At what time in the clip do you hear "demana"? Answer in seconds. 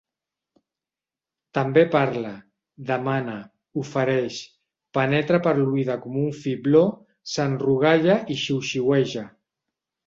2.93-3.37